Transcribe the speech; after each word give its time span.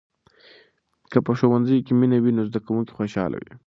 که 1.11 1.17
په 1.25 1.31
ښوونځي 1.37 1.77
کې 1.85 1.93
مینه 1.99 2.17
وي، 2.23 2.31
نو 2.37 2.41
زده 2.49 2.59
کوونکي 2.65 2.91
خوشحال 2.97 3.31
وي. 3.35 3.51